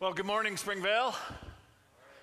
[0.00, 1.14] Well, good morning, Springvale.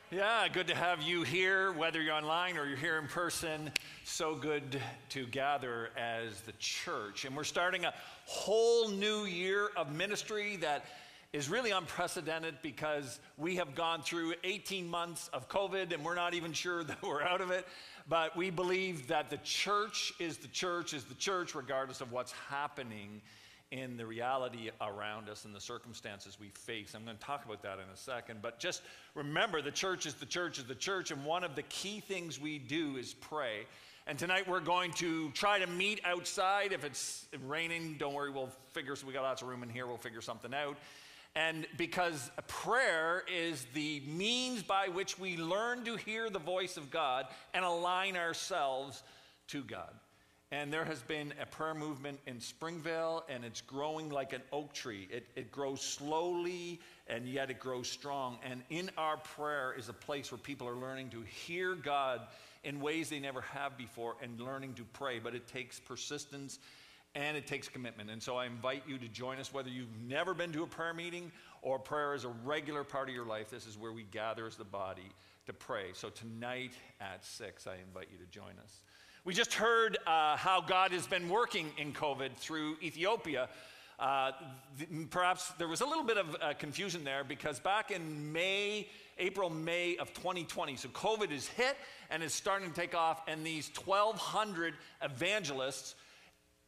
[0.10, 3.72] Yeah, good to have you here, whether you're online or you're here in person.
[4.04, 7.26] So good to gather as the church.
[7.26, 7.94] And we're starting a
[8.26, 10.86] whole new year of ministry that
[11.34, 16.34] is really unprecedented because we have gone through 18 months of COVID and we're not
[16.34, 17.68] even sure that we're out of it.
[18.10, 22.32] But we believe that the church is the church, is the church, regardless of what's
[22.50, 23.22] happening
[23.72, 26.94] in the reality around us and the circumstances we face.
[26.96, 28.42] I'm going to talk about that in a second.
[28.42, 28.82] But just
[29.14, 31.12] remember the church is the church is the church.
[31.12, 33.66] And one of the key things we do is pray.
[34.06, 36.72] And tonight we're going to try to meet outside.
[36.72, 39.98] If it's raining, don't worry, we'll figure, we got lots of room in here, we'll
[39.98, 40.78] figure something out.
[41.36, 46.90] And because prayer is the means by which we learn to hear the voice of
[46.90, 49.04] God and align ourselves
[49.50, 49.94] to God.
[50.50, 54.72] And there has been a prayer movement in Springvale, and it's growing like an oak
[54.72, 55.08] tree.
[55.12, 58.38] It, it grows slowly, and yet it grows strong.
[58.44, 62.22] And in our prayer is a place where people are learning to hear God
[62.64, 65.20] in ways they never have before and learning to pray.
[65.20, 66.60] But it takes persistence
[67.14, 68.10] and it takes commitment.
[68.10, 70.94] And so I invite you to join us, whether you've never been to a prayer
[70.94, 73.50] meeting or prayer is a regular part of your life.
[73.50, 75.12] This is where we gather as the body
[75.46, 75.88] to pray.
[75.94, 78.82] So tonight at 6, I invite you to join us.
[79.28, 83.50] We just heard uh, how God has been working in COVID through Ethiopia.
[84.00, 84.32] Uh,
[84.78, 88.88] th- perhaps there was a little bit of uh, confusion there because back in May,
[89.18, 91.76] April, May of 2020, so COVID is hit
[92.10, 95.96] and is starting to take off, and these 1,200 evangelists,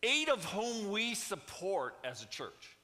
[0.03, 2.75] eight of whom we support as a church,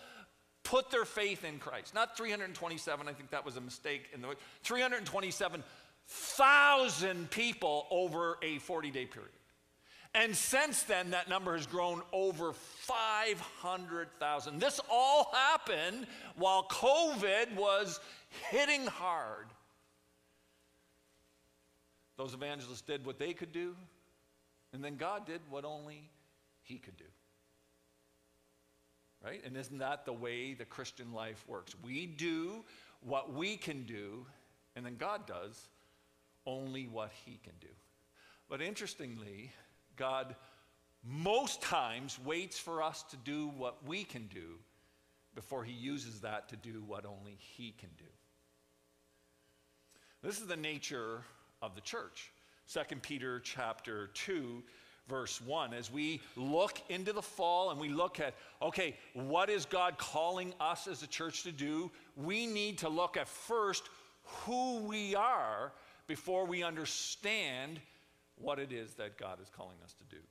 [0.61, 1.95] put their faith in Christ.
[1.95, 8.91] Not 327, I think that was a mistake in the 327,000 people over a 40
[8.91, 9.31] day period.
[10.13, 14.59] And since then, that number has grown over 500,000.
[14.59, 17.99] This all happened while COVID was
[18.51, 19.47] hitting hard.
[22.15, 23.75] Those evangelists did what they could do.
[24.73, 26.09] And then God did what only
[26.63, 27.05] He could do.
[29.23, 29.41] Right?
[29.45, 31.75] And isn't that the way the Christian life works?
[31.81, 32.65] We do
[33.01, 34.25] what we can do,
[34.75, 35.69] and then God does
[36.45, 37.67] only what He can do.
[38.49, 39.51] But interestingly,
[39.95, 40.35] God
[41.05, 44.57] most times waits for us to do what we can do
[45.35, 48.05] before He uses that to do what only He can do.
[50.21, 51.21] This is the nature
[51.61, 52.31] of the church.
[52.71, 54.63] 2 Peter chapter 2
[55.09, 59.65] verse 1 as we look into the fall and we look at okay what is
[59.65, 61.91] God calling us as a church to do?
[62.15, 63.83] We need to look at first
[64.23, 65.73] who we are
[66.07, 67.79] before we understand
[68.37, 70.21] what it is that God is calling us to do.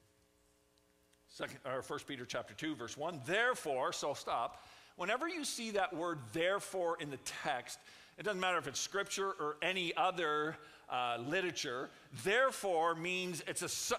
[1.29, 4.67] Second, or 1 Peter chapter 2 verse 1 therefore so stop.
[4.97, 7.79] Whenever you see that word therefore in the text
[8.19, 10.57] it doesn't matter if it's scripture or any other
[10.93, 11.89] uh, literature.
[12.23, 13.97] Therefore means it's a,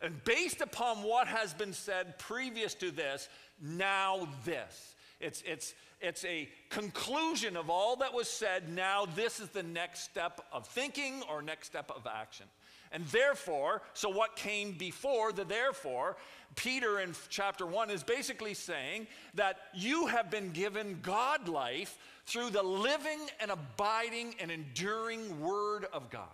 [0.00, 3.28] and based upon what has been said previous to this,
[3.60, 4.94] now this.
[5.18, 8.72] It's, it's, it's a conclusion of all that was said.
[8.72, 12.46] Now, this is the next step of thinking or next step of action.
[12.92, 16.16] And therefore, so what came before the therefore,
[16.56, 22.50] Peter in chapter 1 is basically saying that you have been given God life through
[22.50, 26.24] the living and abiding and enduring Word of God.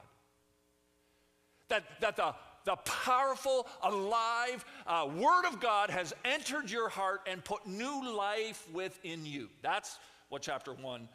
[1.68, 2.34] That, that the,
[2.64, 8.66] the powerful, alive uh, Word of God has entered your heart and put new life
[8.72, 9.48] within you.
[9.60, 11.08] That's what chapter 1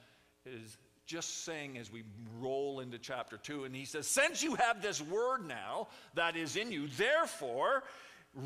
[0.45, 2.03] is just saying as we
[2.39, 3.63] roll into chapter 2.
[3.63, 7.83] And he says, Since you have this Word now that is in you, therefore,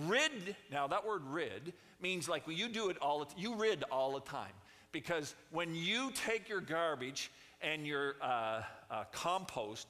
[0.07, 0.55] rid.
[0.71, 4.21] Now, that word rid means like well, you do it all, you rid all the
[4.21, 4.53] time.
[4.91, 7.31] Because when you take your garbage
[7.61, 9.87] and your uh, uh, compost,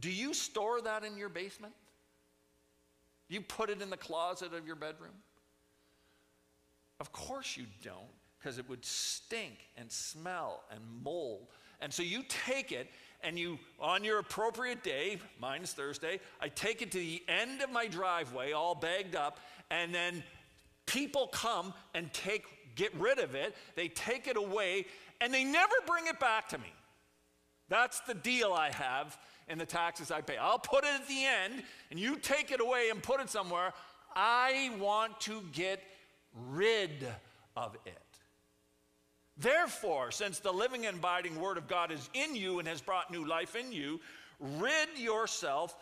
[0.00, 1.74] do you store that in your basement?
[3.28, 5.14] You put it in the closet of your bedroom?
[7.00, 7.96] Of course you don't,
[8.38, 11.48] because it would stink and smell and mold.
[11.82, 12.88] And so you take it
[13.22, 17.60] and you, on your appropriate day, mine is Thursday, I take it to the end
[17.60, 19.38] of my driveway, all bagged up,
[19.70, 20.24] and then
[20.86, 22.44] people come and take
[22.74, 24.86] get rid of it, they take it away,
[25.20, 26.72] and they never bring it back to me.
[27.68, 29.16] That's the deal I have
[29.48, 30.36] in the taxes I pay.
[30.36, 33.72] I'll put it at the end, and you take it away and put it somewhere.
[34.14, 35.82] I want to get
[36.50, 37.06] rid
[37.56, 38.01] of it.
[39.36, 43.10] Therefore, since the living and abiding Word of God is in you and has brought
[43.10, 44.00] new life in you,
[44.38, 45.74] rid yourself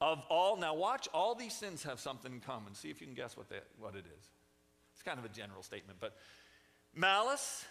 [0.00, 2.74] of all, now watch, all these sins have something in common.
[2.74, 4.28] See if you can guess what, they, what it is.
[4.92, 6.16] It's kind of a general statement, but
[6.94, 7.64] malice,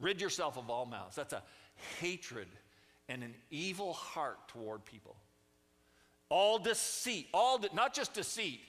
[0.00, 1.14] rid yourself of all malice.
[1.14, 1.42] That's a
[2.00, 2.48] hatred
[3.08, 5.16] and an evil heart toward people.
[6.28, 8.60] All deceit, all de- not just deceit.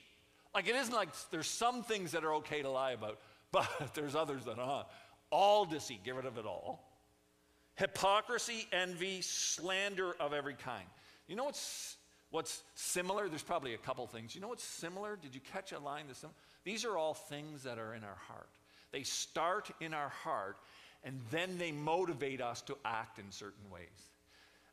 [0.54, 3.20] Like it isn't like there's some things that are okay to lie about,
[3.52, 4.88] but there's others that aren't.
[5.34, 6.88] All deceit, get rid of it all.
[7.74, 10.86] Hypocrisy, envy, slander of every kind.
[11.28, 11.98] You know what's
[12.30, 13.28] what's similar?
[13.28, 14.36] There's probably a couple things.
[14.36, 15.16] You know what's similar?
[15.16, 16.36] Did you catch a line that's similar?
[16.64, 18.50] These are all things that are in our heart.
[18.92, 20.58] They start in our heart
[21.04, 24.12] and then they motivate us to act in certain ways.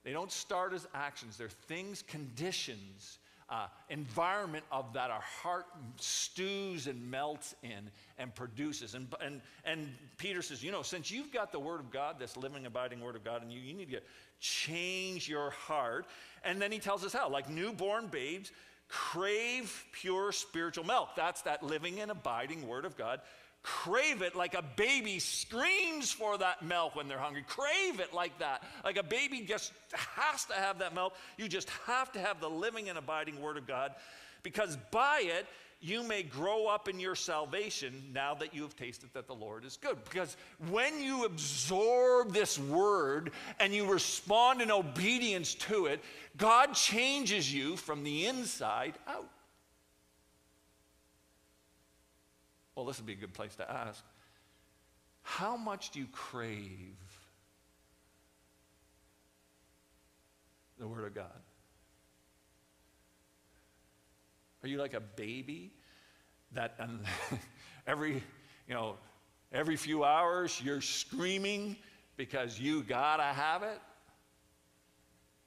[0.04, 3.18] They don't start as actions, they're things, conditions,
[3.50, 5.66] uh, environment of that our heart
[5.96, 8.94] stews and melts in and produces.
[8.94, 12.36] And, and, and Peter says, you know, since you've got the Word of God, this
[12.36, 14.00] living, abiding Word of God in you, you need to
[14.38, 16.06] change your heart.
[16.44, 18.52] And then he tells us how, like newborn babes,
[18.88, 21.10] crave pure spiritual milk.
[21.16, 23.20] That's that living and abiding Word of God
[23.62, 27.44] crave it like a baby screams for that milk when they're hungry.
[27.46, 28.62] Crave it like that.
[28.84, 31.14] Like a baby just has to have that milk.
[31.36, 33.92] You just have to have the living and abiding Word of God
[34.42, 35.46] because by it,
[35.82, 39.64] you may grow up in your salvation now that you have tasted that the Lord
[39.64, 39.96] is good.
[40.04, 40.36] Because
[40.68, 46.04] when you absorb this word and you respond in obedience to it,
[46.36, 49.26] God changes you from the inside out.
[52.80, 54.02] Well, this would be a good place to ask.
[55.20, 56.96] How much do you crave
[60.78, 61.42] the Word of God?
[64.62, 65.74] Are you like a baby
[66.52, 67.00] that um,
[67.86, 68.14] every,
[68.66, 68.94] you know,
[69.52, 71.76] every few hours you're screaming
[72.16, 73.78] because you gotta have it?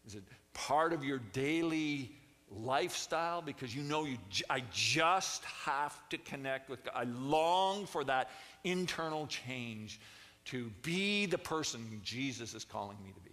[0.05, 2.15] Is it part of your daily
[2.61, 4.17] lifestyle because you know you
[4.49, 6.93] I just have to connect with God.
[6.95, 8.29] I long for that
[8.63, 9.99] internal change
[10.45, 13.31] to be the person Jesus is calling me to be.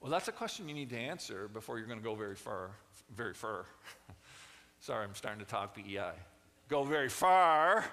[0.00, 2.70] Well, that's a question you need to answer before you're going to go very far,
[3.14, 3.66] very far.
[4.80, 6.12] Sorry, I'm starting to talk PEI.
[6.68, 7.84] Go very far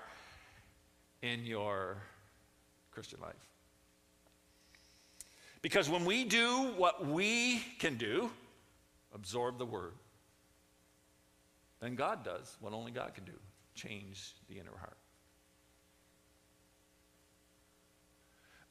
[1.22, 1.98] in your
[2.92, 3.53] Christian life.
[5.64, 8.30] Because when we do what we can do,
[9.16, 9.94] absorb the word,
[11.80, 13.32] then God does what only God can do
[13.74, 14.98] change the inner heart.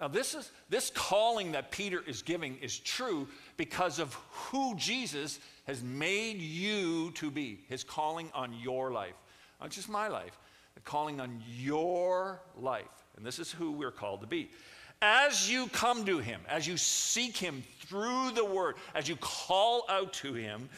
[0.01, 5.41] Now, this, is, this calling that Peter is giving is true because of who Jesus
[5.67, 9.15] has made you to be, his calling on your life.
[9.61, 10.39] Not just my life,
[10.75, 12.85] the calling on your life.
[13.17, 14.51] And this is who we're called to be
[15.03, 19.85] as you come to him, as you seek him through the word, as you call
[19.89, 20.69] out to him,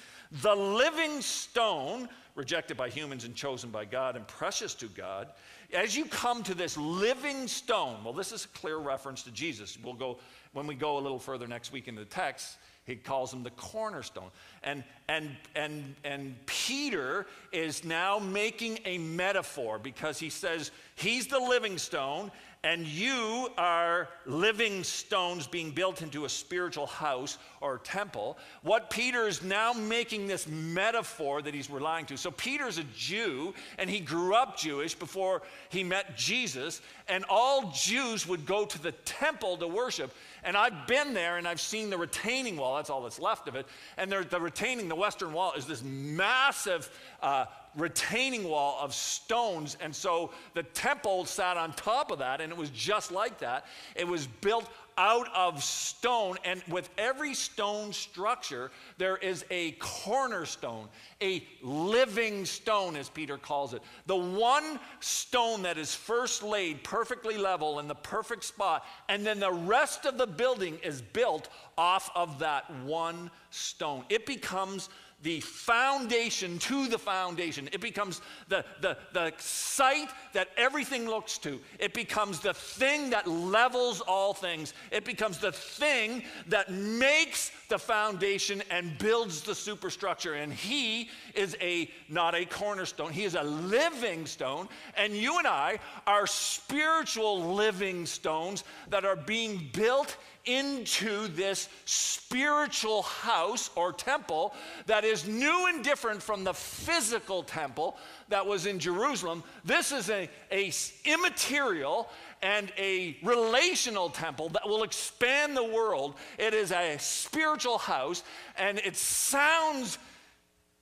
[0.42, 5.28] the living stone, rejected by humans and chosen by God and precious to God,
[5.74, 9.76] as you come to this living stone, well, this is a clear reference to Jesus.
[9.82, 10.18] We'll go,
[10.52, 12.56] when we go a little further next week in the text,
[12.86, 14.30] he calls him the cornerstone.
[14.62, 21.38] And, and, and, and Peter is now making a metaphor because he says he's the
[21.38, 22.30] living stone
[22.64, 28.38] and you are living stones being built into a spiritual house or temple.
[28.62, 32.16] What Peter is now making this metaphor that he's relying to.
[32.16, 37.72] So, Peter's a Jew, and he grew up Jewish before he met Jesus, and all
[37.74, 40.12] Jews would go to the temple to worship.
[40.42, 43.56] And I've been there and I've seen the retaining wall, that's all that's left of
[43.56, 43.66] it.
[43.96, 46.90] And the retaining, the western wall, is this massive
[47.22, 47.46] uh,
[47.76, 49.76] retaining wall of stones.
[49.80, 53.66] And so the temple sat on top of that, and it was just like that.
[53.94, 60.88] It was built out of stone, and with every stone structure, there is a cornerstone,
[61.20, 63.82] a living stone, as Peter calls it.
[64.06, 69.40] The one stone that is first laid perfectly level in the perfect spot, and then
[69.40, 74.04] the rest of the building is built off of that one stone.
[74.08, 74.88] It becomes
[75.24, 77.68] the foundation to the foundation.
[77.72, 81.58] It becomes the, the, the site that everything looks to.
[81.78, 84.74] It becomes the thing that levels all things.
[84.92, 90.34] It becomes the thing that makes the foundation and builds the superstructure.
[90.34, 94.68] And he is a not a cornerstone, he is a living stone.
[94.94, 103.02] And you and I are spiritual living stones that are being built into this spiritual
[103.02, 104.54] house or temple
[104.86, 107.96] that is new and different from the physical temple
[108.28, 109.42] that was in Jerusalem.
[109.64, 110.72] This is a, a
[111.04, 112.08] immaterial
[112.42, 116.14] and a relational temple that will expand the world.
[116.38, 118.22] It is a spiritual house,
[118.56, 119.98] and it sounds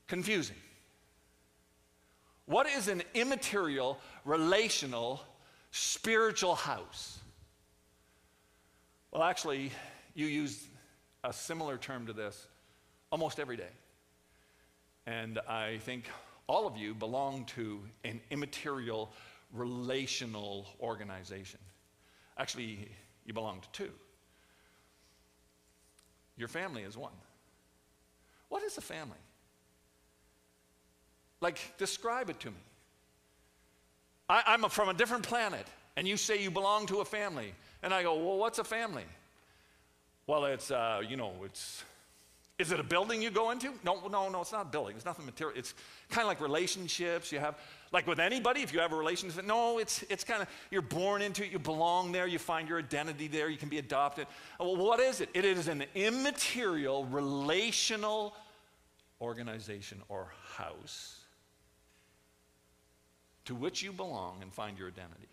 [0.08, 0.56] confusing.
[2.46, 5.22] What is an immaterial, relational,
[5.70, 7.21] spiritual house?
[9.12, 9.70] Well, actually,
[10.14, 10.68] you use
[11.22, 12.46] a similar term to this
[13.10, 13.68] almost every day.
[15.06, 16.06] And I think
[16.46, 19.12] all of you belong to an immaterial,
[19.52, 21.60] relational organization.
[22.38, 22.88] Actually,
[23.26, 23.90] you belong to two.
[26.38, 27.12] Your family is one.
[28.48, 29.18] What is a family?
[31.42, 32.56] Like, describe it to me.
[34.30, 35.66] I, am from a different planet,
[35.98, 37.52] and you say you belong to a family.
[37.82, 39.04] And I go, well, what's a family?
[40.26, 41.84] Well, it's, uh, you know, it's,
[42.58, 43.72] is it a building you go into?
[43.84, 44.94] No, no, no, it's not a building.
[44.94, 45.58] It's nothing material.
[45.58, 45.74] It's
[46.10, 47.58] kind of like relationships you have.
[47.90, 51.22] Like with anybody, if you have a relationship, no, it's, it's kind of, you're born
[51.22, 54.28] into it, you belong there, you find your identity there, you can be adopted.
[54.60, 55.28] Well, what is it?
[55.34, 58.34] It is an immaterial, relational
[59.20, 61.18] organization or house
[63.44, 65.28] to which you belong and find your identity.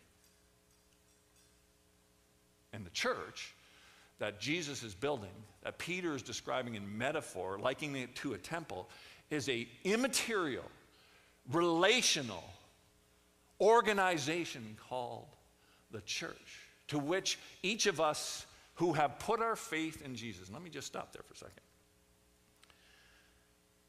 [2.79, 3.53] And the church
[4.19, 5.33] that Jesus is building,
[5.63, 8.87] that Peter is describing in metaphor, likening it to a temple,
[9.29, 10.63] is a immaterial,
[11.51, 12.45] relational
[13.59, 15.27] organization called
[15.91, 18.45] the church, to which each of us
[18.75, 21.59] who have put our faith in Jesus, let me just stop there for a second.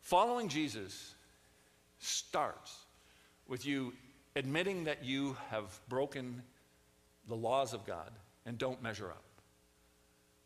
[0.00, 1.14] Following Jesus
[2.00, 2.74] starts
[3.46, 3.92] with you
[4.34, 6.42] admitting that you have broken
[7.28, 8.10] the laws of God
[8.46, 9.24] and don't measure up.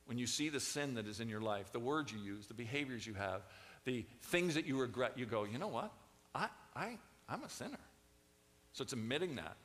[0.07, 2.55] When you see the sin that is in your life, the words you use, the
[2.55, 3.43] behaviors you have,
[3.85, 5.93] the things that you regret, you go, you know what?
[6.35, 6.99] I, I,
[7.29, 7.79] I'm a sinner.
[8.73, 9.57] So it's admitting that.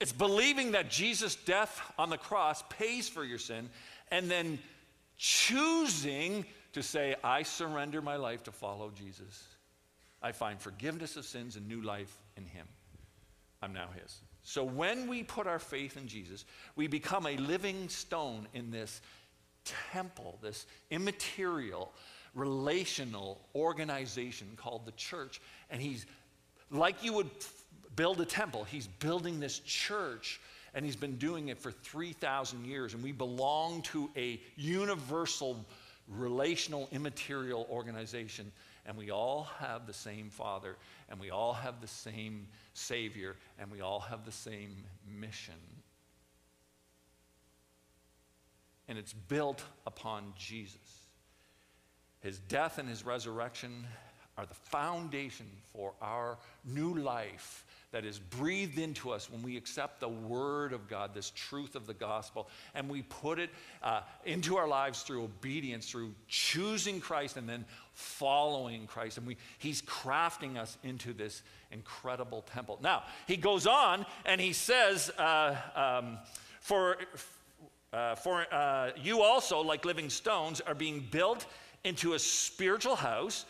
[0.00, 3.68] It's believing that Jesus' death on the cross pays for your sin
[4.10, 4.58] and then
[5.16, 9.46] choosing to say, I surrender my life to follow Jesus.
[10.22, 12.66] I find forgiveness of sins and new life in Him.
[13.62, 14.20] I'm now His.
[14.44, 16.44] So when we put our faith in Jesus,
[16.76, 19.00] we become a living stone in this
[19.90, 21.92] temple, this immaterial,
[22.34, 25.40] relational organization called the church.
[25.70, 26.06] And He's
[26.70, 27.30] like you would
[27.96, 30.40] build a temple, He's building this church.
[30.74, 32.94] And he's been doing it for 3,000 years.
[32.94, 35.64] And we belong to a universal,
[36.08, 38.50] relational, immaterial organization.
[38.86, 40.76] And we all have the same Father,
[41.08, 45.54] and we all have the same Savior, and we all have the same mission.
[48.88, 51.08] And it's built upon Jesus.
[52.20, 53.86] His death and his resurrection
[54.36, 57.64] are the foundation for our new life
[57.94, 61.86] that is breathed into us when we accept the Word of God, this truth of
[61.86, 63.50] the gospel, and we put it
[63.84, 69.18] uh, into our lives through obedience, through choosing Christ and then following Christ.
[69.18, 72.80] And we, He's crafting us into this incredible temple.
[72.82, 76.18] Now, He goes on and He says, uh, um,
[76.62, 76.96] For,
[77.92, 81.46] uh, for uh, you also, like living stones, are being built
[81.84, 83.46] into a spiritual house.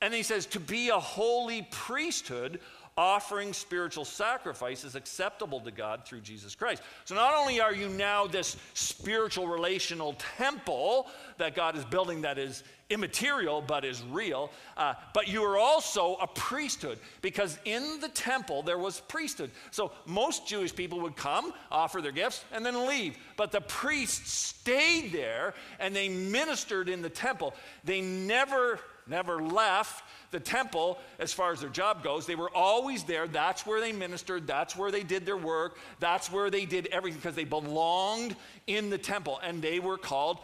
[0.00, 2.58] And He says, to be a holy priesthood
[2.96, 6.82] offering spiritual sacrifices acceptable to God through Jesus Christ.
[7.04, 11.06] So not only are you now this spiritual relational temple
[11.38, 16.16] that God is building that is immaterial but is real, uh, but you are also
[16.16, 19.50] a priesthood because in the temple there was priesthood.
[19.70, 23.16] So most Jewish people would come, offer their gifts, and then leave.
[23.38, 27.54] But the priests stayed there and they ministered in the temple.
[27.84, 32.26] They never, never left the temple as far as their job goes.
[32.26, 33.28] They were always there.
[33.28, 34.46] That's where they ministered.
[34.46, 35.78] That's where they did their work.
[36.00, 38.34] That's where they did everything because they belonged
[38.66, 40.38] in the temple and they were called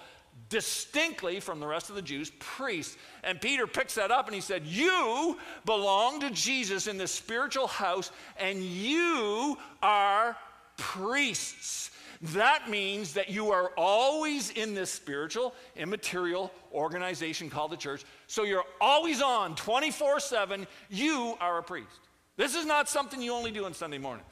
[0.51, 2.97] distinctly from the rest of the Jews priests.
[3.25, 7.67] And Peter picks that up and he said, You belong to Jesus in this spiritual
[7.67, 10.37] house and you are
[10.77, 11.91] priests.
[12.21, 18.05] That means that you are always in this spiritual, immaterial organization called the church.
[18.27, 20.67] So you're always on 24 7.
[20.91, 22.01] You are a priest.
[22.37, 24.25] This is not something you only do on Sunday morning.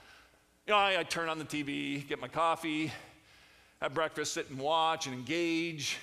[0.66, 2.90] You know, I, I turn on the TV, get my coffee,
[3.80, 5.98] have breakfast, sit and watch and engage.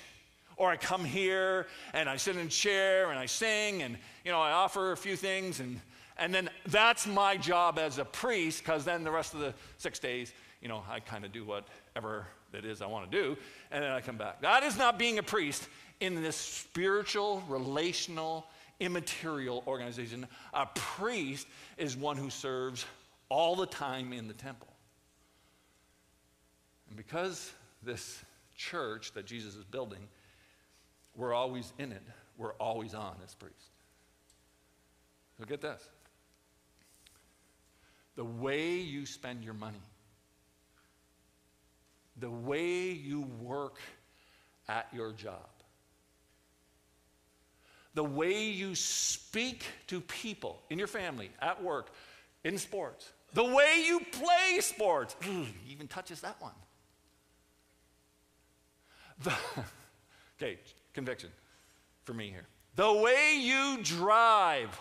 [0.56, 4.30] Or I come here and I sit in a chair and I sing and, you
[4.30, 5.80] know, I offer a few things and,
[6.16, 9.98] and then that's my job as a priest because then the rest of the six
[9.98, 10.32] days
[10.64, 13.36] you know, I kind of do whatever that is I want to do,
[13.70, 14.40] and then I come back.
[14.40, 15.68] That is not being a priest
[16.00, 18.46] in this spiritual, relational,
[18.80, 20.26] immaterial organization.
[20.54, 22.86] A priest is one who serves
[23.28, 24.68] all the time in the temple.
[26.88, 27.52] And because
[27.82, 28.24] this
[28.56, 30.08] church that Jesus is building,
[31.14, 32.02] we're always in it,
[32.38, 33.68] we're always on as priests.
[35.38, 35.86] So get this
[38.16, 39.82] the way you spend your money,
[42.18, 43.78] the way you work
[44.68, 45.48] at your job,
[47.94, 51.90] the way you speak to people in your family, at work,
[52.44, 56.52] in sports, the way you play sports, mm, even touches that one.
[59.22, 59.32] The,
[60.38, 60.58] okay,
[60.92, 61.30] conviction
[62.04, 62.46] for me here.
[62.76, 64.76] The way you drive.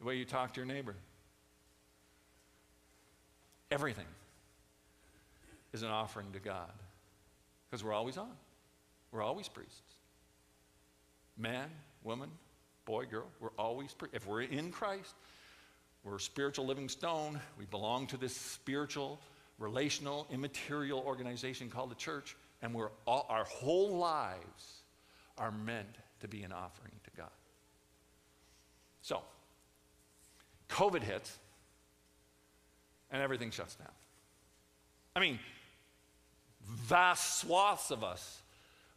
[0.00, 0.94] The way you talk to your neighbor.
[3.70, 4.06] Everything
[5.72, 6.72] is an offering to God
[7.68, 8.30] because we're always on.
[9.12, 9.80] We're always priests.
[11.36, 11.68] Man,
[12.02, 12.30] woman,
[12.84, 14.16] boy, girl, we're always priests.
[14.16, 15.14] If we're in Christ,
[16.04, 17.40] we're a spiritual living stone.
[17.58, 19.20] We belong to this spiritual,
[19.58, 24.82] relational, immaterial organization called the church, and we're all, our whole lives
[25.36, 27.30] are meant to be an offering to God.
[29.02, 29.20] So,
[30.68, 31.38] COVID hits,
[33.10, 33.88] and everything shuts down.
[35.14, 35.38] I mean,
[36.64, 38.42] vast swaths of us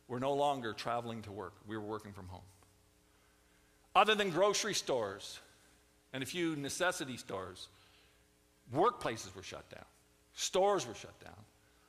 [0.07, 2.41] were no longer traveling to work, we were working from home.
[3.95, 5.39] Other than grocery stores,
[6.13, 7.67] and a few necessity stores.
[8.73, 9.85] Workplaces were shut down,
[10.33, 11.33] stores were shut down,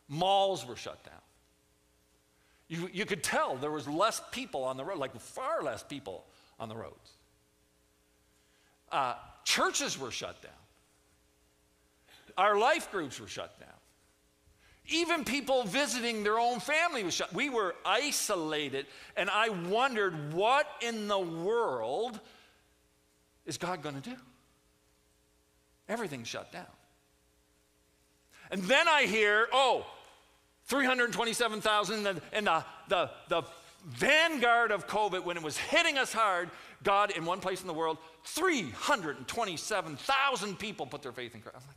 [0.09, 1.15] malls were shut down.
[2.69, 6.25] You, you could tell there was less people on the road, like far less people
[6.59, 7.11] on the roads.
[8.93, 10.53] Uh, churches were shut down.
[12.41, 13.69] Our life groups were shut down.
[14.89, 17.35] Even people visiting their own family was shut.
[17.35, 22.19] We were isolated, and I wondered what in the world
[23.45, 24.17] is God going to do?
[25.87, 26.65] Everything's shut down.
[28.51, 29.85] And then I hear, oh,
[30.65, 33.43] 327,000 in the, the, the
[33.87, 36.49] vanguard of COVID, when it was hitting us hard,
[36.85, 41.59] God, in one place in the world, 327,000 people put their faith in Christ.
[41.61, 41.76] I'm like,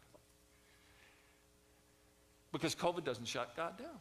[2.53, 3.99] because COVID doesn't shut God down.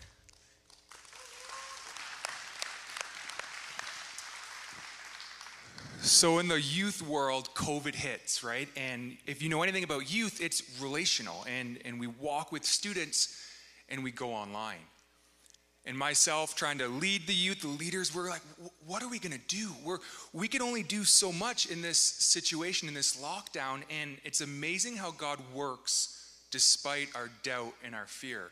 [6.05, 8.69] So, in the youth world, COVID hits, right?
[8.77, 11.47] And if you know anything about youth, it's relational.
[11.49, 13.43] And, and we walk with students
[13.89, 14.81] and we go online
[15.87, 18.43] and myself trying to lead the youth, the leaders, we're like,
[18.87, 19.71] what are we going to do?
[19.83, 19.97] We're,
[20.35, 24.99] we can only do so much in this situation, in this lockdown, and it's amazing
[24.99, 28.51] how God works despite our doubt and our fear.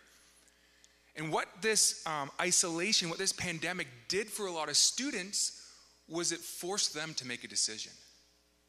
[1.16, 5.61] And what this um, isolation, what this pandemic did for a lot of students
[6.08, 7.92] was it forced them to make a decision.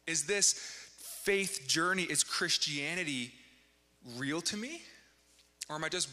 [0.08, 0.54] Is this
[1.24, 3.32] faith journey, is Christianity
[4.18, 4.82] real to me?
[5.70, 6.10] Or am I just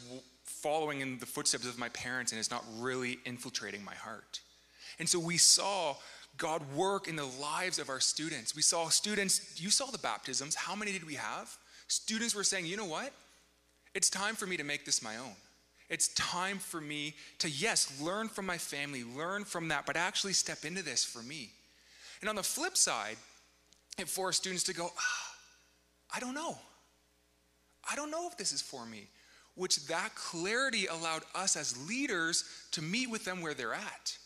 [0.50, 4.40] following in the footsteps of my parents and it's not really infiltrating my heart.
[4.98, 5.94] And so we saw
[6.36, 8.54] God work in the lives of our students.
[8.54, 10.54] We saw students, you saw the baptisms.
[10.54, 11.56] How many did we have?
[11.88, 13.12] Students were saying, you know what?
[13.94, 15.34] It's time for me to make this my own.
[15.90, 20.32] It's time for me to, yes, learn from my family, learn from that, but actually
[20.32, 21.50] step into this for me.
[22.20, 23.16] And on the flip side,
[23.98, 25.34] it forced students to go, ah,
[26.14, 26.56] I don't know.
[27.90, 29.08] I don't know if this is for me.
[29.56, 34.16] Which that clarity allowed us as leaders to meet with them where they're at.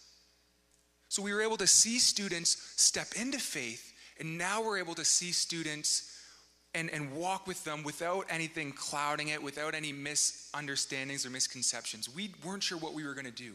[1.09, 5.05] So we were able to see students step into faith, and now we're able to
[5.05, 6.13] see students
[6.75, 12.13] and, and walk with them without anything clouding it, without any misunderstandings or misconceptions.
[12.15, 13.55] We weren't sure what we were going to do,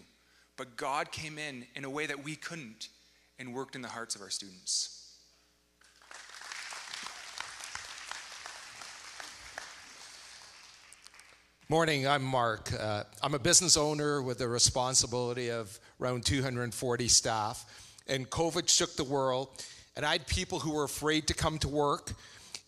[0.57, 2.87] but God came in in a way that we couldn't
[3.37, 4.95] and worked in the hearts of our students.
[11.71, 12.73] Morning, I'm Mark.
[12.73, 17.93] Uh, I'm a business owner with the responsibility of around 240 staff.
[18.07, 19.49] And COVID shook the world,
[19.95, 22.13] and I had people who were afraid to come to work,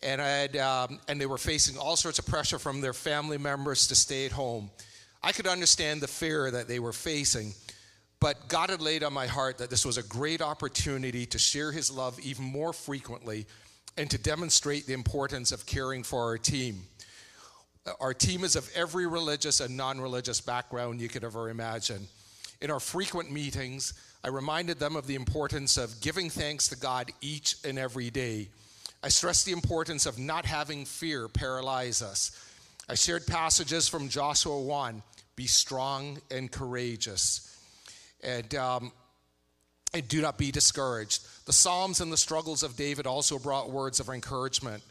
[0.04, 3.38] and I had, um, and they were facing all sorts of pressure from their family
[3.38, 4.72] members to stay at home.
[5.24, 7.54] I could understand the fear that they were facing,
[8.20, 11.72] but God had laid on my heart that this was a great opportunity to share
[11.72, 13.46] His love even more frequently
[13.98, 16.84] and to demonstrate the importance of caring for our team.
[18.00, 22.08] Our team is of every religious and non religious background you could ever imagine.
[22.62, 27.12] In our frequent meetings, I reminded them of the importance of giving thanks to God
[27.22, 28.50] each and every day.
[29.04, 32.32] I stressed the importance of not having fear paralyze us.
[32.88, 35.02] I shared passages from Joshua 1
[35.36, 37.48] be strong and courageous.
[38.24, 38.92] And, um,
[39.94, 41.26] and do not be discouraged.
[41.46, 44.84] The Psalms and the struggles of David also brought words of encouragement.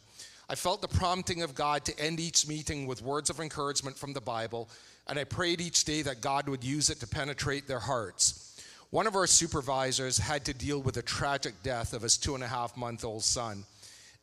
[0.49, 4.12] I felt the prompting of God to end each meeting with words of encouragement from
[4.12, 4.68] the Bible,
[5.07, 8.61] and I prayed each day that God would use it to penetrate their hearts.
[8.90, 12.42] One of our supervisors had to deal with the tragic death of his two and
[12.42, 13.64] a half month old son,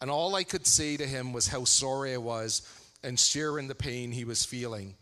[0.01, 2.61] and all I could say to him was how sorry I was
[3.03, 4.95] and share in the pain he was feeling.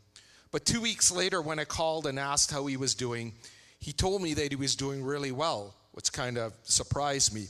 [0.51, 3.33] But two weeks later, when I called and asked how he was doing,
[3.79, 7.47] he told me that he was doing really well, which kind of surprised me.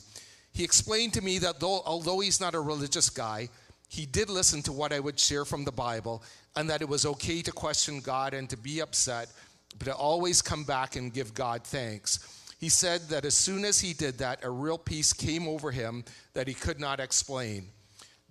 [0.52, 3.48] He explained to me that though, although he's not a religious guy,
[3.88, 6.22] he did listen to what I would share from the Bible
[6.56, 9.30] and that it was okay to question God and to be upset,
[9.78, 12.45] but to always come back and give God thanks.
[12.58, 16.04] He said that as soon as he did that, a real peace came over him
[16.32, 17.68] that he could not explain.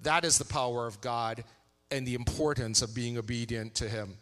[0.01, 1.43] That is the power of God
[1.91, 4.17] and the importance of being obedient to him.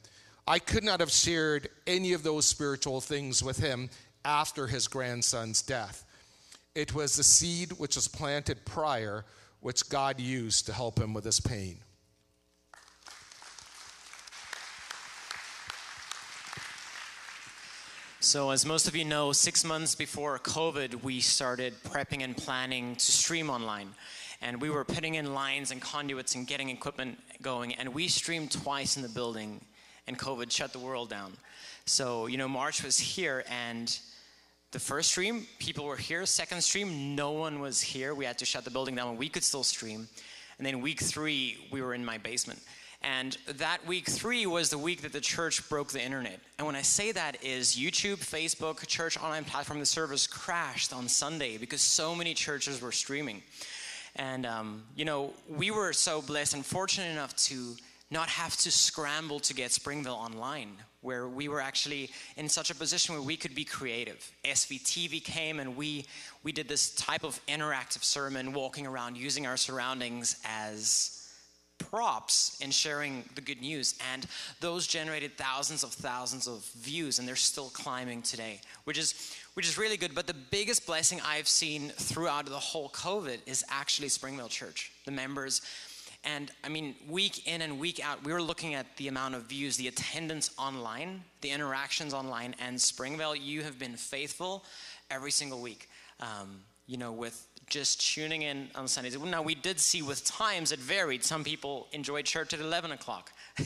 [0.45, 3.89] I could not have shared any of those spiritual things with him
[4.25, 6.05] after his grandson's death.
[6.75, 9.25] It was the seed which was planted prior
[9.61, 11.77] which God used to help him with his pain.
[18.23, 22.95] So, as most of you know, six months before COVID, we started prepping and planning
[22.95, 23.89] to stream online.
[24.41, 27.73] And we were putting in lines and conduits and getting equipment going.
[27.73, 29.59] And we streamed twice in the building,
[30.07, 31.33] and COVID shut the world down.
[31.86, 33.99] So, you know, March was here, and
[34.71, 36.25] the first stream, people were here.
[36.25, 38.15] Second stream, no one was here.
[38.15, 40.07] We had to shut the building down, we could still stream.
[40.59, 42.62] And then week three, we were in my basement.
[43.03, 46.39] And that week three was the week that the church broke the internet.
[46.57, 51.09] And when I say that is YouTube, Facebook, church online platform, the service crashed on
[51.09, 53.43] Sunday because so many churches were streaming.
[54.15, 57.75] And, um, you know, we were so blessed and fortunate enough to
[58.09, 62.75] not have to scramble to get Springvale online, where we were actually in such a
[62.75, 64.31] position where we could be creative.
[64.45, 66.05] SVTV came and we,
[66.43, 71.22] we did this type of interactive sermon, walking around using our surroundings as
[71.89, 73.96] props in sharing the good news.
[74.13, 74.26] And
[74.60, 79.67] those generated thousands of thousands of views, and they're still climbing today, which is, which
[79.67, 80.15] is really good.
[80.15, 84.91] But the biggest blessing I've seen throughout the whole COVID is actually Springvale Church.
[85.06, 85.62] The members
[86.26, 89.43] and I mean, week in and week out, we were looking at the amount of
[89.43, 94.63] views, the attendance online, the interactions online, and Springvale, you have been faithful
[95.12, 95.89] every single week.
[96.22, 99.17] Um, you know, with just tuning in on Sundays.
[99.17, 101.23] Now, we did see with times it varied.
[101.23, 103.32] Some people enjoyed church at 11 o'clock.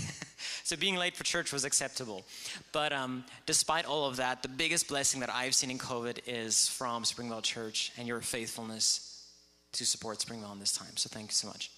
[0.63, 2.25] so being late for church was acceptable.
[2.71, 6.67] But um, despite all of that, the biggest blessing that I've seen in COVID is
[6.67, 9.25] from Springvale Church and your faithfulness
[9.73, 10.95] to support Springvale in this time.
[10.95, 11.71] So thank you so much.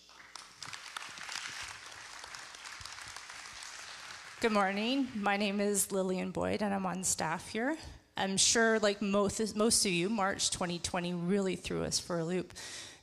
[4.41, 5.09] Good morning.
[5.15, 7.75] My name is Lillian Boyd, and I'm on staff here.
[8.19, 12.53] I'm sure, like most, most of you, March 2020 really threw us for a loop.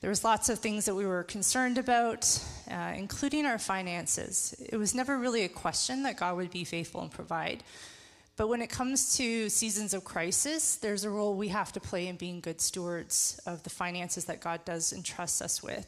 [0.02, 2.38] There was lots of things that we were concerned about,
[2.70, 4.54] uh, including our finances.
[4.68, 7.64] It was never really a question that God would be faithful and provide.
[8.36, 12.08] But when it comes to seasons of crisis, there's a role we have to play
[12.08, 15.86] in being good stewards of the finances that God does entrust us with.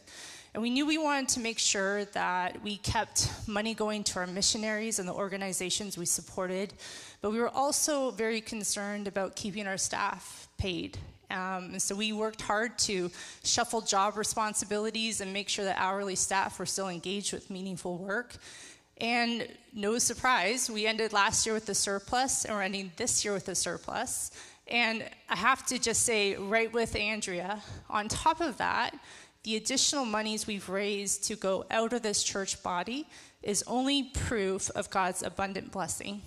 [0.59, 4.27] And we knew we wanted to make sure that we kept money going to our
[4.27, 6.75] missionaries and the organizations we supported,
[7.23, 10.99] but we were also very concerned about keeping our staff paid.
[11.31, 13.09] Um, so we worked hard to
[13.45, 18.35] shuffle job responsibilities and make sure that hourly staff were still engaged with meaningful work.
[19.01, 23.33] And no surprise, we ended last year with a surplus, and we're ending this year
[23.33, 24.33] with a surplus.
[24.67, 28.99] And I have to just say, right with Andrea, on top of that,
[29.45, 33.07] the additional monies we've raised to go out of this church body
[33.43, 36.23] is only proof of God's abundant blessing.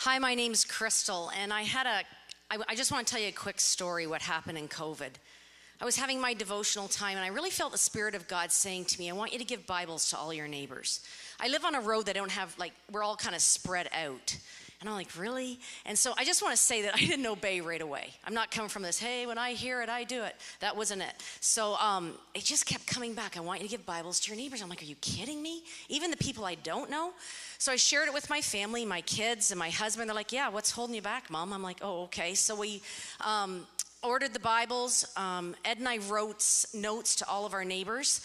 [0.00, 2.02] Hi, my name's Crystal, and I had a.
[2.50, 5.12] I, I just want to tell you a quick story what happened in COVID.
[5.80, 8.84] I was having my devotional time, and I really felt the Spirit of God saying
[8.86, 11.00] to me, I want you to give Bibles to all your neighbors.
[11.40, 14.36] I live on a road that don't have, like, we're all kind of spread out.
[14.82, 15.60] And I'm like, really?
[15.86, 18.10] And so I just want to say that I didn't obey right away.
[18.24, 20.34] I'm not coming from this, hey, when I hear it, I do it.
[20.58, 21.14] That wasn't it.
[21.40, 23.36] So um, it just kept coming back.
[23.36, 24.60] I want you to give Bibles to your neighbors.
[24.60, 25.62] I'm like, are you kidding me?
[25.88, 27.12] Even the people I don't know?
[27.58, 30.08] So I shared it with my family, my kids, and my husband.
[30.08, 31.52] They're like, yeah, what's holding you back, mom?
[31.52, 32.34] I'm like, oh, okay.
[32.34, 32.82] So we
[33.20, 33.64] um,
[34.02, 35.06] ordered the Bibles.
[35.16, 38.20] Um, Ed and I wrote notes to all of our neighbors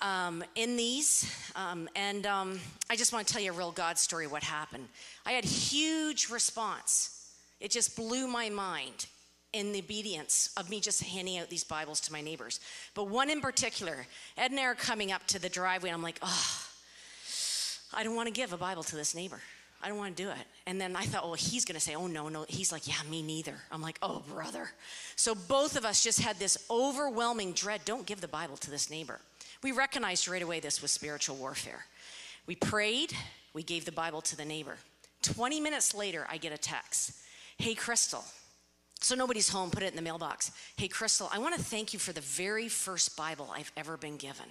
[0.00, 1.32] um, in these.
[1.54, 4.88] Um, and um, I just want to tell you a real God story what happened.
[5.24, 7.30] I had huge response.
[7.60, 9.06] It just blew my mind
[9.52, 12.60] in the obedience of me just handing out these Bibles to my neighbors.
[12.94, 14.06] But one in particular,
[14.36, 16.62] Ed and I are coming up to the driveway, and I'm like, oh,
[17.94, 19.40] I don't want to give a Bible to this neighbor.
[19.82, 20.46] I don't want to do it.
[20.66, 22.44] And then I thought, well, he's going to say, oh, no, no.
[22.48, 23.54] He's like, yeah, me neither.
[23.70, 24.70] I'm like, oh, brother.
[25.16, 28.90] So both of us just had this overwhelming dread don't give the Bible to this
[28.90, 29.20] neighbor.
[29.62, 31.84] We recognized right away this was spiritual warfare.
[32.46, 33.12] We prayed,
[33.52, 34.76] we gave the Bible to the neighbor.
[35.22, 37.12] 20 minutes later, I get a text
[37.58, 38.22] Hey, Crystal.
[39.00, 40.50] So nobody's home, put it in the mailbox.
[40.76, 44.16] Hey, Crystal, I want to thank you for the very first Bible I've ever been
[44.16, 44.46] given.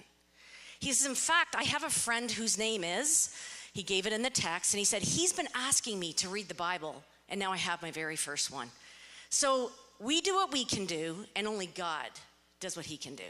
[0.80, 3.34] He says, In fact, I have a friend whose name is,
[3.72, 6.48] he gave it in the text, and he said, He's been asking me to read
[6.48, 8.70] the Bible, and now I have my very first one.
[9.30, 12.08] So we do what we can do, and only God
[12.60, 13.24] does what he can do.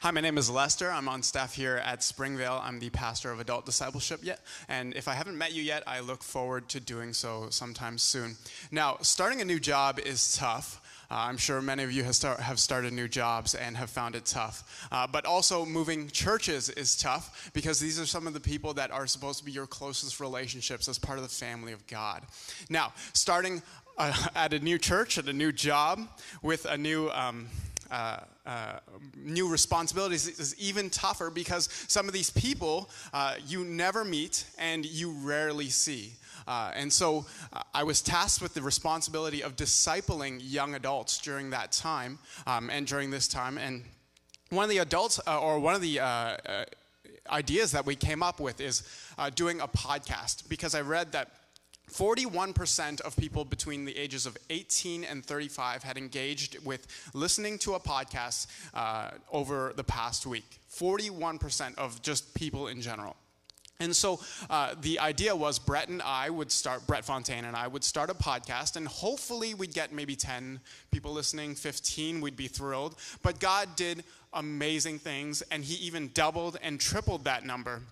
[0.00, 0.92] Hi, my name is Lester.
[0.92, 2.60] I'm on staff here at Springvale.
[2.62, 4.38] I'm the pastor of adult discipleship yet.
[4.68, 8.36] And if I haven't met you yet, I look forward to doing so sometime soon.
[8.70, 10.80] Now, starting a new job is tough.
[11.10, 14.14] Uh, I'm sure many of you have, start, have, started new jobs and have found
[14.14, 14.86] it tough.
[14.92, 18.92] Uh, but also, moving churches is tough because these are some of the people that
[18.92, 22.22] are supposed to be your closest relationships as part of the family of God.
[22.70, 23.62] Now, starting
[23.96, 26.06] uh, at a new church, at a new job,
[26.40, 27.48] with a new um,
[27.90, 28.78] uh, uh,
[29.16, 34.84] new responsibilities is even tougher because some of these people uh, you never meet and
[34.84, 36.12] you rarely see.
[36.46, 41.50] Uh, and so uh, I was tasked with the responsibility of discipling young adults during
[41.50, 43.58] that time um, and during this time.
[43.58, 43.84] And
[44.50, 46.00] one of the adults, uh, or one of the
[47.30, 48.82] ideas that we came up with is
[49.34, 51.37] doing a podcast because I read that
[51.88, 57.74] 41% of people between the ages of 18 and 35 had engaged with listening to
[57.74, 60.60] a podcast uh, over the past week.
[60.70, 63.16] 41% of just people in general.
[63.80, 64.20] And so
[64.50, 68.10] uh, the idea was Brett and I would start, Brett Fontaine and I would start
[68.10, 72.96] a podcast, and hopefully we'd get maybe 10 people listening, 15, we'd be thrilled.
[73.22, 77.82] But God did amazing things, and He even doubled and tripled that number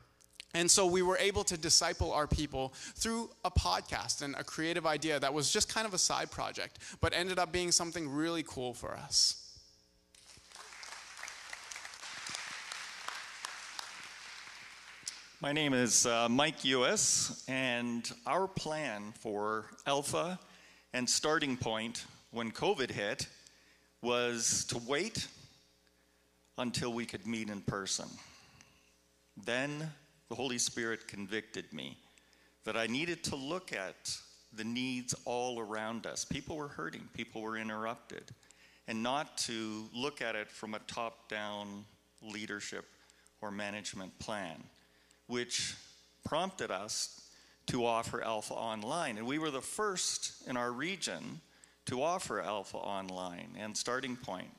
[0.57, 4.87] and so we were able to disciple our people through a podcast and a creative
[4.87, 8.43] idea that was just kind of a side project, but ended up being something really
[8.43, 9.43] cool for us.
[15.43, 20.39] My name is uh, Mike Ewis, and our plan for Alpha
[20.95, 23.29] and Starting Point when COVID hit
[24.01, 25.29] was to wait
[26.57, 28.09] until we could meet in person.
[29.45, 29.93] Then
[30.29, 31.97] the Holy Spirit convicted me
[32.65, 34.17] that I needed to look at
[34.53, 36.25] the needs all around us.
[36.25, 38.25] People were hurting, people were interrupted,
[38.89, 41.85] and not to look at it from a top down
[42.23, 42.87] leadership
[43.41, 44.63] or management plan,
[45.27, 45.75] which
[46.25, 47.21] prompted us
[47.67, 49.19] to offer Alpha Online.
[49.19, 51.41] And we were the first in our region
[51.87, 54.51] to offer Alpha Online and Starting Point.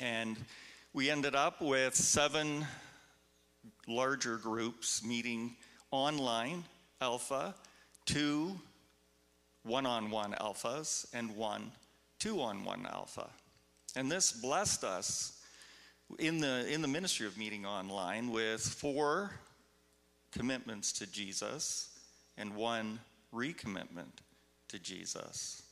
[0.00, 0.36] And
[0.92, 2.66] we ended up with seven
[3.88, 5.56] larger groups meeting
[5.90, 6.64] online
[7.00, 7.54] alpha,
[8.06, 8.60] two
[9.64, 11.72] one on one alphas, and one
[12.18, 13.28] two on one alpha.
[13.96, 15.40] And this blessed us
[16.18, 19.32] in the, in the ministry of meeting online with four
[20.32, 21.90] commitments to Jesus
[22.36, 22.98] and one
[23.34, 24.12] recommitment
[24.68, 25.62] to Jesus.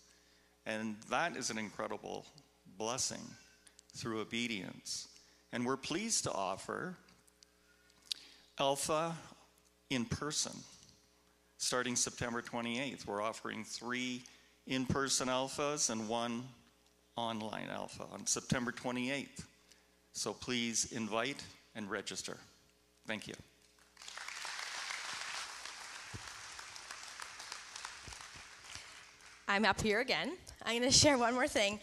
[0.66, 2.26] And that is an incredible
[2.78, 3.22] blessing
[3.96, 5.08] through obedience.
[5.52, 6.96] And we're pleased to offer
[8.58, 9.14] Alpha
[9.90, 10.52] in person.
[11.58, 14.22] Starting September 28th, we're offering three
[14.66, 16.42] in person alphas and one
[17.16, 19.44] online alpha on September 28th.
[20.12, 21.42] So please invite
[21.74, 22.36] and register.
[23.06, 23.34] Thank you.
[29.48, 30.32] I'm up here again.
[30.64, 31.78] I'm going to share one more thing.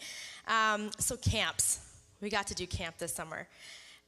[0.46, 1.80] Um, so, camps.
[2.20, 3.48] We got to do camp this summer.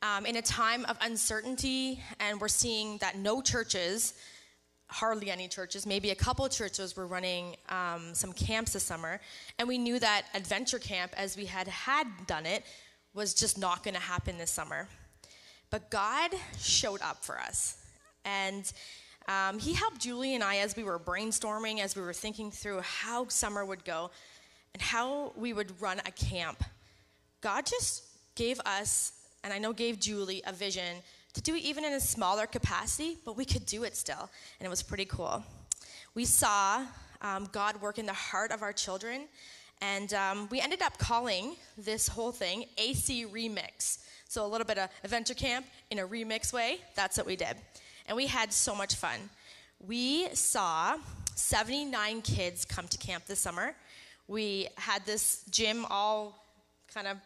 [0.02, 4.14] Um, in a time of uncertainty, and we're seeing that no churches,
[4.88, 9.20] hardly any churches, maybe a couple churches were running um, some camps this summer.
[9.58, 12.62] And we knew that adventure camp, as we had had done it,
[13.14, 14.86] was just not going to happen this summer.
[15.70, 16.30] But God
[16.60, 17.78] showed up for us.
[18.24, 18.70] And
[19.28, 22.80] um, he helped Julie and I as we were brainstorming, as we were thinking through
[22.80, 24.10] how summer would go
[24.74, 26.62] and how we would run a camp.
[27.40, 28.04] God just
[28.34, 29.12] gave us,
[29.46, 30.96] and I know gave Julie, a vision
[31.32, 34.28] to do it even in a smaller capacity, but we could do it still.
[34.58, 35.42] And it was pretty cool.
[36.14, 36.84] We saw
[37.22, 39.28] um, God work in the heart of our children,
[39.80, 43.98] and um, we ended up calling this whole thing AC Remix.
[44.28, 46.78] So a little bit of adventure camp in a remix way.
[46.96, 47.56] That's what we did
[48.06, 49.18] and we had so much fun.
[49.86, 50.96] We saw
[51.34, 53.74] 79 kids come to camp this summer.
[54.28, 56.42] We had this gym all
[56.92, 57.16] kind of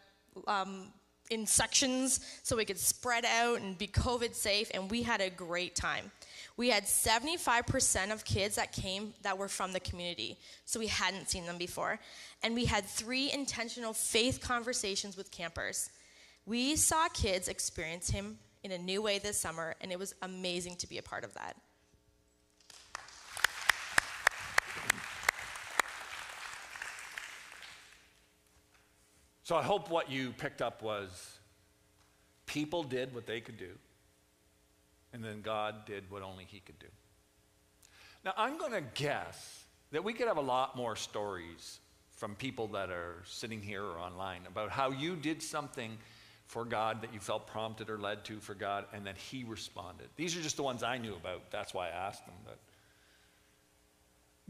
[0.47, 0.87] um,
[1.31, 5.29] in sections so we could spread out and be COVID safe, and we had a
[5.29, 6.11] great time.
[6.57, 11.29] We had 75% of kids that came that were from the community, so we hadn't
[11.29, 11.99] seen them before.
[12.43, 15.89] And we had three intentional faith conversations with campers.
[16.45, 20.75] We saw kids experience Him in a new way this summer, and it was amazing
[20.77, 21.55] to be a part of that.
[29.51, 31.37] So I hope what you picked up was
[32.45, 33.71] people did what they could do,
[35.11, 36.87] and then God did what only He could do.
[38.23, 41.81] Now, I'm going to guess that we could have a lot more stories
[42.13, 45.97] from people that are sitting here or online about how you did something
[46.45, 50.07] for God that you felt prompted or led to for God, and that He responded.
[50.15, 51.51] These are just the ones I knew about.
[51.51, 52.35] That's why I asked them.
[52.45, 52.57] But,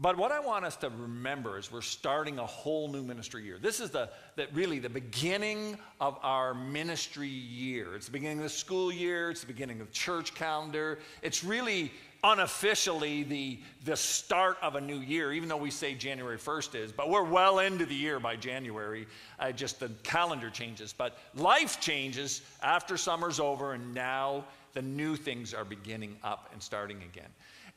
[0.02, 3.58] but what I want us to remember is we're starting a whole new ministry year.
[3.62, 7.94] This is the that really the beginning of our ministry year.
[7.94, 9.30] It's the beginning of the school year.
[9.30, 10.98] It's the beginning of the church calendar.
[11.22, 11.92] It's really
[12.24, 16.92] unofficially the, the start of a new year, even though we say January 1st is,
[16.92, 19.06] but we're well into the year by January.
[19.40, 20.92] Uh, just the calendar changes.
[20.92, 26.62] But life changes after summer's over, and now the new things are beginning up and
[26.62, 27.28] starting again.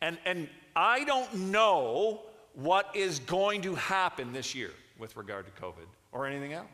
[0.01, 2.21] And, and I don't know
[2.53, 6.67] what is going to happen this year with regard to COVID or anything else.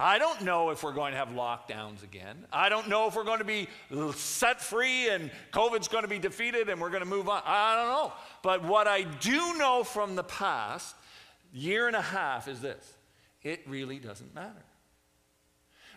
[0.00, 2.46] I don't know if we're going to have lockdowns again.
[2.50, 3.68] I don't know if we're going to be
[4.14, 7.42] set free and COVID's going to be defeated and we're going to move on.
[7.44, 8.12] I don't know.
[8.42, 10.96] But what I do know from the past
[11.52, 12.94] year and a half is this
[13.42, 14.64] it really doesn't matter.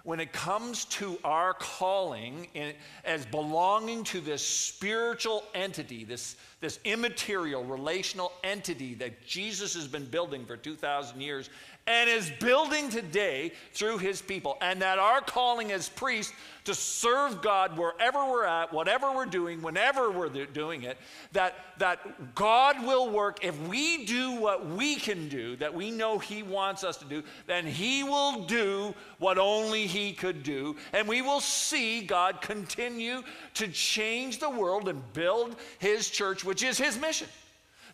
[0.03, 2.73] When it comes to our calling in,
[3.05, 10.05] as belonging to this spiritual entity, this, this immaterial relational entity that Jesus has been
[10.05, 11.49] building for 2,000 years,
[11.85, 14.57] and is building today through his people.
[14.61, 19.61] And that our calling as priests to serve God wherever we're at, whatever we're doing,
[19.61, 20.97] whenever we're doing it,
[21.33, 23.43] that, that God will work.
[23.43, 27.21] If we do what we can do, that we know he wants us to do,
[27.47, 30.77] then he will do what only he could do.
[30.93, 33.23] And we will see God continue
[33.55, 37.27] to change the world and build his church, which is his mission.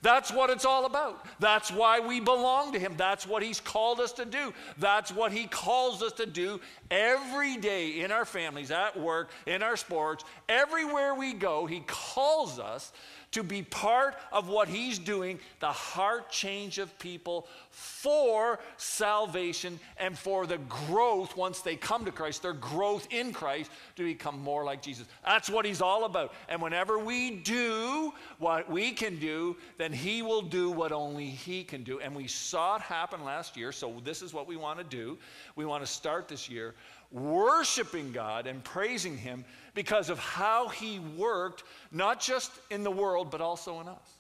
[0.02, 1.26] That's what it's all about.
[1.40, 2.94] That's why we belong to Him.
[2.96, 4.54] That's what He's called us to do.
[4.78, 9.62] That's what He calls us to do every day in our families, at work, in
[9.62, 11.66] our sports, everywhere we go.
[11.66, 12.94] He calls us
[13.32, 20.18] to be part of what he's doing, the heart change of people for salvation and
[20.18, 24.64] for the growth once they come to Christ, their growth in Christ to become more
[24.64, 25.06] like Jesus.
[25.24, 26.34] That's what he's all about.
[26.48, 31.64] And whenever we do what we can do, then he will do what only he
[31.64, 32.00] can do.
[32.00, 35.18] And we saw it happen last year, so this is what we want to do.
[35.56, 36.74] We want to start this year
[37.12, 43.32] worshiping God and praising Him because of how He worked, not just in the world,
[43.32, 44.14] but also in us.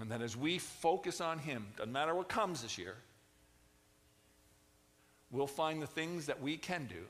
[0.00, 2.94] And that as we focus on Him, doesn't matter what comes this year,
[5.30, 7.04] we'll find the things that we can do.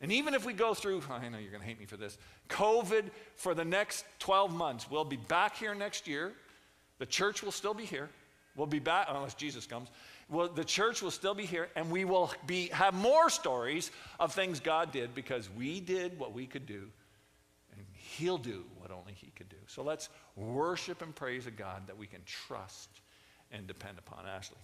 [0.00, 2.18] And even if we go through, I know you're going to hate me for this,
[2.50, 3.04] COVID
[3.36, 6.32] for the next 12 months, we'll be back here next year.
[6.98, 8.10] The church will still be here.
[8.56, 9.88] We'll be back, unless Jesus comes.
[10.28, 14.32] Well, the church will still be here, and we will be, have more stories of
[14.32, 16.88] things God did because we did what we could do,
[17.72, 19.56] and He'll do what only He could do.
[19.66, 22.88] So let's worship and praise a God that we can trust
[23.52, 24.26] and depend upon.
[24.26, 24.56] Ashley.